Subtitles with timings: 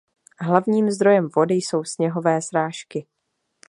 [0.39, 3.05] Hlavním zdrojem vody jsou sněhové srážky.